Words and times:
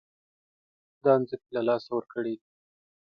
دا 1.03 1.13
ځمکې 1.27 1.49
له 1.55 1.61
لاسه 1.67 1.89
ورکړې 1.97 2.33
دي. 2.39 2.47